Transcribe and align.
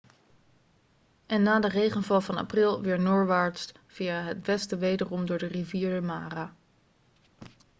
en 1.25 1.41
na 1.41 1.59
de 1.59 1.67
regenval 1.67 2.21
van 2.21 2.37
april 2.37 2.81
weer 2.81 2.99
noordwaarts 2.99 3.71
via 3.87 4.23
het 4.23 4.45
westen 4.45 4.79
wederom 4.79 5.25
door 5.25 5.37
de 5.37 5.45
rivier 5.47 5.93
de 5.95 6.01
mara 6.01 6.55